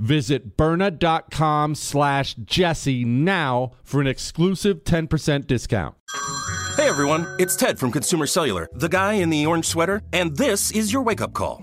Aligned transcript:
Visit 0.00 0.56
Byrna.com 0.56 1.74
slash 1.74 2.34
Jesse 2.34 3.04
now 3.04 3.72
for 3.84 4.00
an 4.00 4.06
exclusive 4.06 4.82
10% 4.84 5.46
discount. 5.46 5.94
Hey 6.76 6.88
everyone, 6.88 7.26
it's 7.38 7.54
Ted 7.54 7.78
from 7.78 7.92
Consumer 7.92 8.26
Cellular, 8.26 8.66
the 8.72 8.88
guy 8.88 9.14
in 9.14 9.28
the 9.28 9.44
orange 9.44 9.66
sweater, 9.66 10.02
and 10.12 10.36
this 10.36 10.70
is 10.70 10.92
your 10.92 11.02
wake 11.02 11.20
up 11.20 11.34
call. 11.34 11.62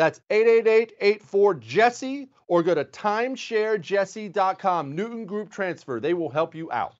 That's 0.00 0.20
888 0.30 0.94
84 0.98 1.54
Jesse 1.56 2.30
or 2.48 2.62
go 2.62 2.74
to 2.74 2.86
timesharejesse.com. 2.86 4.96
Newton 4.96 5.26
Group 5.26 5.50
Transfer. 5.50 6.00
They 6.00 6.14
will 6.14 6.30
help 6.30 6.54
you 6.54 6.72
out. 6.72 6.94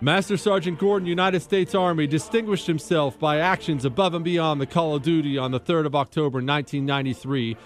Master 0.00 0.36
Sergeant 0.36 0.80
Gordon, 0.80 1.06
United 1.06 1.40
States 1.40 1.76
Army, 1.76 2.08
distinguished 2.08 2.66
himself 2.66 3.16
by 3.16 3.38
actions 3.38 3.84
above 3.84 4.14
and 4.14 4.24
beyond 4.24 4.60
the 4.60 4.66
call 4.66 4.96
of 4.96 5.04
duty 5.04 5.38
on 5.38 5.52
the 5.52 5.60
3rd 5.60 5.86
of 5.86 5.94
October 5.94 6.38
1993 6.38 7.56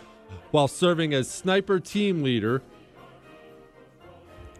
while 0.50 0.68
serving 0.68 1.14
as 1.14 1.30
sniper 1.30 1.80
team 1.80 2.22
leader, 2.22 2.60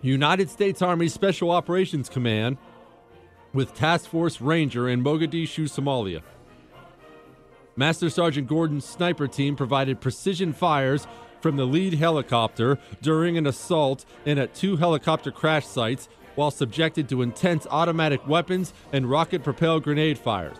United 0.00 0.48
States 0.48 0.80
Army 0.80 1.08
Special 1.08 1.50
Operations 1.50 2.08
Command 2.08 2.56
with 3.52 3.74
Task 3.74 4.08
Force 4.08 4.40
Ranger 4.40 4.88
in 4.88 5.04
Mogadishu, 5.04 5.64
Somalia. 5.64 6.22
Master 7.78 8.08
Sergeant 8.08 8.48
Gordon's 8.48 8.86
sniper 8.86 9.28
team 9.28 9.54
provided 9.54 10.00
precision 10.00 10.54
fires 10.54 11.06
from 11.42 11.56
the 11.56 11.66
lead 11.66 11.92
helicopter 11.92 12.78
during 13.02 13.36
an 13.36 13.46
assault 13.46 14.06
and 14.24 14.38
at 14.38 14.54
two 14.54 14.76
helicopter 14.76 15.30
crash 15.30 15.66
sites 15.66 16.08
while 16.36 16.50
subjected 16.50 17.06
to 17.10 17.20
intense 17.20 17.66
automatic 17.70 18.26
weapons 18.26 18.72
and 18.94 19.10
rocket 19.10 19.44
propelled 19.44 19.82
grenade 19.82 20.16
fires. 20.16 20.56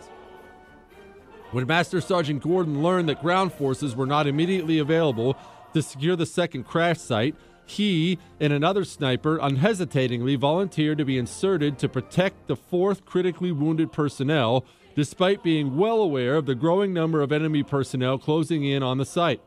When 1.51 1.65
Master 1.65 2.01
Sergeant 2.01 2.43
Gordon 2.43 2.83
learned 2.83 3.09
that 3.09 3.21
ground 3.21 3.51
forces 3.51 3.95
were 3.95 4.05
not 4.05 4.27
immediately 4.27 4.77
available 4.77 5.35
to 5.73 5.81
secure 5.81 6.15
the 6.15 6.25
second 6.27 6.65
crash 6.65 6.99
site, 6.99 7.35
he 7.65 8.19
and 8.39 8.53
another 8.53 8.85
sniper 8.85 9.39
unhesitatingly 9.41 10.35
volunteered 10.35 10.99
to 10.99 11.05
be 11.05 11.17
inserted 11.17 11.79
to 11.79 11.89
protect 11.89 12.47
the 12.47 12.55
fourth 12.55 13.05
critically 13.05 13.51
wounded 13.51 13.91
personnel, 13.91 14.65
despite 14.97 15.43
being 15.43 15.77
well 15.77 16.01
aware 16.01 16.35
of 16.37 16.47
the 16.47 16.55
growing 16.55 16.91
number 16.91 17.21
of 17.21 17.31
enemy 17.31 17.61
personnel 17.61 18.17
closing 18.17 18.63
in 18.63 18.81
on 18.81 18.97
the 18.97 19.05
site. 19.05 19.39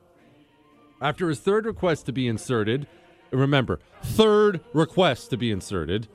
After 1.02 1.28
his 1.28 1.40
third 1.40 1.66
request 1.66 2.06
to 2.06 2.12
be 2.12 2.28
inserted, 2.28 2.86
remember, 3.32 3.80
third 4.00 4.60
request 4.72 5.28
to 5.30 5.36
be 5.36 5.50
inserted, 5.50 6.06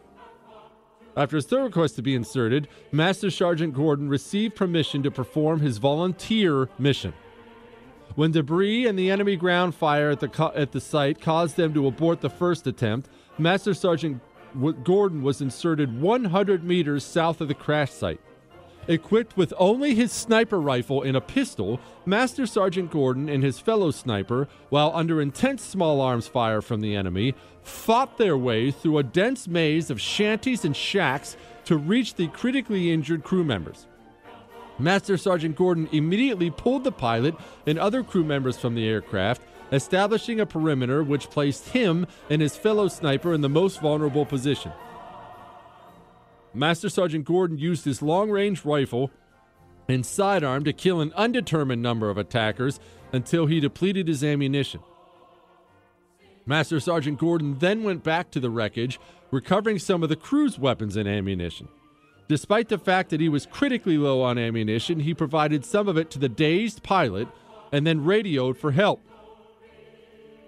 after 1.18 1.36
his 1.36 1.46
third 1.46 1.64
request 1.64 1.98
to 1.98 2.02
be 2.02 2.16
inserted, 2.16 2.70
Master 2.94 3.30
Sergeant 3.30 3.74
Gordon 3.74 4.08
received 4.08 4.56
permission 4.56 5.04
to 5.04 5.12
perform 5.12 5.60
his 5.60 5.80
volunteer 5.80 6.70
mission. 6.80 7.14
When 8.16 8.32
debris 8.32 8.88
and 8.88 8.98
the 8.98 9.12
enemy 9.12 9.36
ground 9.36 9.76
fire 9.76 10.12
at 10.12 10.22
the, 10.22 10.30
co- 10.30 10.54
at 10.56 10.72
the 10.72 10.80
site 10.80 11.20
caused 11.20 11.58
them 11.58 11.74
to 11.74 11.88
abort 11.88 12.22
the 12.22 12.30
first 12.30 12.68
attempt, 12.68 13.10
Master 13.38 13.74
Sergeant 13.74 14.22
w- 14.54 14.78
Gordon 14.82 15.24
was 15.24 15.42
inserted 15.42 16.00
100 16.02 16.64
meters 16.64 17.04
south 17.04 17.42
of 17.42 17.50
the 17.50 17.54
crash 17.54 17.92
site. 17.92 18.22
Equipped 18.88 19.36
with 19.36 19.52
only 19.58 19.96
his 19.96 20.12
sniper 20.12 20.62
rifle 20.62 21.02
and 21.02 21.18
a 21.18 21.22
pistol, 21.22 21.80
Master 22.06 22.46
Sergeant 22.46 22.92
Gordon 22.92 23.28
and 23.28 23.44
his 23.44 23.60
fellow 23.60 23.90
sniper, 23.90 24.48
while 24.70 24.92
under 24.94 25.20
intense 25.20 25.64
small 25.64 26.02
arms 26.02 26.28
fire 26.28 26.62
from 26.62 26.82
the 26.82 26.96
enemy, 26.96 27.34
fought 27.64 28.20
their 28.20 28.38
way 28.38 28.70
through 28.70 29.00
a 29.00 29.04
dense 29.04 29.48
maze 29.48 29.90
of 29.90 30.00
shanties 30.00 30.64
and 30.64 30.76
shacks 30.76 31.36
to 31.66 31.78
reach 31.78 32.14
the 32.14 32.28
critically 32.28 32.92
injured 32.92 33.24
crew 33.24 33.44
members. 33.44 33.88
Master 34.78 35.18
Sergeant 35.18 35.56
Gordon 35.56 35.90
immediately 35.92 36.52
pulled 36.52 36.84
the 36.84 36.92
pilot 36.92 37.34
and 37.66 37.80
other 37.80 38.04
crew 38.04 38.24
members 38.24 38.58
from 38.58 38.76
the 38.76 38.88
aircraft, 38.88 39.42
establishing 39.72 40.40
a 40.40 40.46
perimeter 40.46 41.04
which 41.04 41.32
placed 41.32 41.70
him 41.70 42.06
and 42.30 42.40
his 42.40 42.56
fellow 42.56 42.88
sniper 42.88 43.34
in 43.34 43.42
the 43.42 43.50
most 43.50 43.82
vulnerable 43.82 44.28
position. 44.28 44.72
Master 46.56 46.88
Sergeant 46.88 47.26
Gordon 47.26 47.58
used 47.58 47.84
his 47.84 48.02
long 48.02 48.32
range 48.32 48.64
rifle 48.64 49.12
and 49.90 50.06
sidearm 50.06 50.64
to 50.64 50.72
kill 50.72 51.02
an 51.02 51.12
undetermined 51.14 51.82
number 51.82 52.10
of 52.10 52.18
attackers 52.18 52.80
until 53.12 53.46
he 53.46 53.60
depleted 53.60 54.08
his 54.08 54.24
ammunition. 54.24 54.80
Master 56.46 56.80
Sergeant 56.80 57.20
Gordon 57.20 57.60
then 57.60 57.84
went 57.84 58.04
back 58.04 58.32
to 58.32 58.40
the 58.40 58.50
wreckage, 58.50 59.00
recovering 59.32 59.80
some 59.80 60.02
of 60.02 60.10
the 60.10 60.16
crew's 60.16 60.58
weapons 60.58 60.96
and 60.96 61.10
ammunition. 61.10 61.68
Despite 62.30 62.70
the 62.70 62.78
fact 62.78 63.10
that 63.10 63.20
he 63.20 63.30
was 63.30 63.46
critically 63.46 63.98
low 63.98 64.22
on 64.22 64.38
ammunition, 64.38 65.02
he 65.02 65.14
provided 65.14 65.66
some 65.66 65.90
of 65.90 65.98
it 65.98 66.10
to 66.12 66.20
the 66.20 66.30
dazed 66.30 66.84
pilot 66.84 67.28
and 67.72 67.86
then 67.86 68.06
radioed 68.06 68.58
for 68.58 68.72
help. 68.72 69.02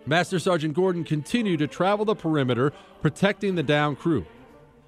Master 0.06 0.39
Sergeant 0.39 0.74
Gordon 0.74 1.04
continued 1.04 1.59
to 1.59 1.68
travel 1.68 2.06
the 2.06 2.15
perimeter, 2.15 2.71
protecting 3.01 3.56
the 3.56 3.63
down 3.63 3.98
crew. 3.98 4.25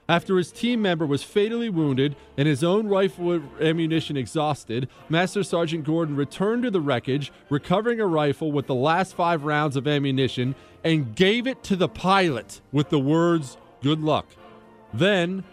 After 0.09 0.37
his 0.37 0.51
team 0.51 0.81
member 0.81 1.05
was 1.05 1.21
fatally 1.21 1.69
wounded 1.69 2.15
and 2.35 2.47
his 2.47 2.63
own 2.63 2.87
rifle 2.87 3.43
ammunition 3.61 4.17
exhausted, 4.17 4.89
Master 5.07 5.43
Sergeant 5.43 5.83
Gordon 5.83 6.15
returned 6.15 6.63
to 6.63 6.71
the 6.71 6.81
wreckage, 6.81 7.31
recovering 7.47 8.01
a 8.01 8.07
rifle 8.07 8.51
with 8.51 8.65
the 8.65 8.73
last 8.73 9.13
five 9.13 9.43
rounds 9.43 9.75
of 9.75 9.87
ammunition, 9.87 10.55
and 10.83 11.15
gave 11.15 11.45
it 11.45 11.61
to 11.65 11.75
the 11.75 11.87
pilot 11.87 12.59
with 12.71 12.89
the 12.89 12.99
words, 12.99 13.57
Good 13.83 14.01
luck. 14.01 14.25
Then, 14.91 15.43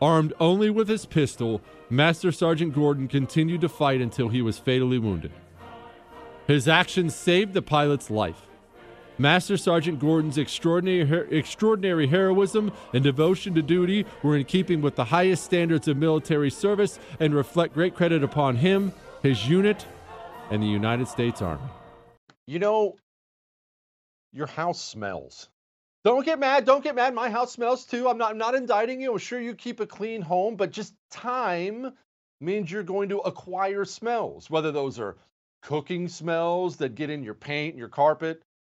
armed 0.00 0.32
only 0.38 0.70
with 0.70 0.88
his 0.88 1.04
pistol, 1.04 1.60
Master 1.90 2.30
Sergeant 2.30 2.74
Gordon 2.74 3.08
continued 3.08 3.62
to 3.62 3.68
fight 3.68 4.00
until 4.00 4.28
he 4.28 4.40
was 4.40 4.58
fatally 4.58 4.98
wounded. 4.98 5.32
His 6.46 6.68
actions 6.68 7.16
saved 7.16 7.52
the 7.52 7.62
pilot's 7.62 8.10
life. 8.10 8.47
Master 9.20 9.56
Sergeant 9.56 9.98
Gordon's 9.98 10.38
extraordinary, 10.38 11.36
extraordinary 11.36 12.06
heroism 12.06 12.70
and 12.94 13.02
devotion 13.02 13.52
to 13.56 13.62
duty 13.62 14.06
were 14.22 14.36
in 14.36 14.44
keeping 14.44 14.80
with 14.80 14.94
the 14.94 15.04
highest 15.04 15.44
standards 15.44 15.88
of 15.88 15.96
military 15.96 16.50
service 16.50 17.00
and 17.18 17.34
reflect 17.34 17.74
great 17.74 17.96
credit 17.96 18.22
upon 18.22 18.54
him, 18.54 18.92
his 19.22 19.48
unit, 19.48 19.84
and 20.52 20.62
the 20.62 20.68
United 20.68 21.08
States 21.08 21.42
Army. 21.42 21.68
You 22.46 22.60
know, 22.60 22.94
your 24.32 24.46
house 24.46 24.80
smells. 24.80 25.48
Don't 26.04 26.24
get 26.24 26.38
mad. 26.38 26.64
Don't 26.64 26.84
get 26.84 26.94
mad. 26.94 27.12
My 27.12 27.28
house 27.28 27.52
smells 27.52 27.84
too. 27.86 28.08
I'm 28.08 28.18
not, 28.18 28.30
I'm 28.30 28.38
not 28.38 28.54
indicting 28.54 29.00
you. 29.00 29.12
I'm 29.12 29.18
sure 29.18 29.40
you 29.40 29.56
keep 29.56 29.80
a 29.80 29.86
clean 29.86 30.22
home, 30.22 30.54
but 30.54 30.70
just 30.70 30.94
time 31.10 31.92
means 32.40 32.70
you're 32.70 32.84
going 32.84 33.08
to 33.08 33.18
acquire 33.18 33.84
smells, 33.84 34.48
whether 34.48 34.70
those 34.70 35.00
are 35.00 35.16
cooking 35.60 36.08
smells 36.08 36.76
that 36.76 36.94
get 36.94 37.10
in 37.10 37.24
your 37.24 37.34
paint, 37.34 37.76
your 37.76 37.88
carpet, 37.88 38.42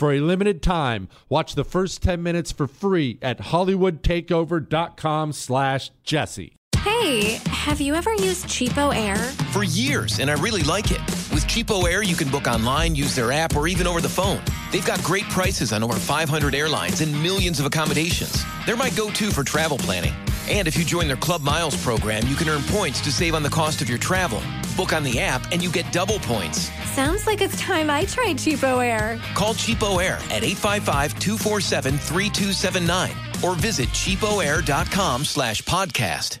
For 0.00 0.14
a 0.14 0.20
limited 0.20 0.62
time, 0.62 1.10
watch 1.28 1.54
the 1.56 1.62
first 1.62 2.02
10 2.02 2.22
minutes 2.22 2.52
for 2.52 2.66
free 2.66 3.18
at 3.20 3.38
hollywoodtakeover.com 3.38 5.34
slash 5.34 5.90
jesse. 6.04 6.56
Hey, 6.78 7.38
have 7.48 7.82
you 7.82 7.94
ever 7.94 8.14
used 8.14 8.46
Cheapo 8.46 8.96
Air? 8.96 9.18
For 9.52 9.62
years, 9.62 10.18
and 10.18 10.30
I 10.30 10.40
really 10.40 10.62
like 10.62 10.90
it. 10.90 11.02
With 11.30 11.46
Cheapo 11.46 11.84
Air, 11.84 12.02
you 12.02 12.16
can 12.16 12.30
book 12.30 12.46
online, 12.46 12.94
use 12.94 13.14
their 13.14 13.30
app, 13.30 13.54
or 13.54 13.68
even 13.68 13.86
over 13.86 14.00
the 14.00 14.08
phone. 14.08 14.40
They've 14.72 14.86
got 14.86 15.04
great 15.04 15.24
prices 15.24 15.70
on 15.70 15.82
over 15.82 15.96
500 15.96 16.54
airlines 16.54 17.02
and 17.02 17.12
millions 17.22 17.60
of 17.60 17.66
accommodations. 17.66 18.42
They're 18.64 18.78
my 18.78 18.88
go-to 18.88 19.30
for 19.30 19.44
travel 19.44 19.76
planning. 19.76 20.14
And 20.48 20.66
if 20.66 20.78
you 20.78 20.84
join 20.86 21.08
their 21.08 21.16
Club 21.18 21.42
Miles 21.42 21.76
program, 21.84 22.26
you 22.26 22.36
can 22.36 22.48
earn 22.48 22.62
points 22.62 23.02
to 23.02 23.12
save 23.12 23.34
on 23.34 23.42
the 23.42 23.50
cost 23.50 23.82
of 23.82 23.90
your 23.90 23.98
travel. 23.98 24.40
Book 24.78 24.94
on 24.94 25.02
the 25.02 25.20
app 25.20 25.52
and 25.52 25.62
you 25.62 25.70
get 25.70 25.92
double 25.92 26.18
points. 26.20 26.70
Sounds 26.94 27.26
like 27.26 27.40
it's 27.40 27.58
time 27.60 27.88
I 27.90 28.04
tried 28.04 28.36
Cheapo 28.36 28.84
Air. 28.84 29.18
Call 29.34 29.54
Cheapo 29.54 30.02
Air 30.02 30.16
at 30.30 30.42
855-247-3279 30.42 33.42
or 33.44 33.54
visit 33.54 33.88
cheapoair.com 33.90 35.24
slash 35.24 35.62
podcast. 35.62 36.40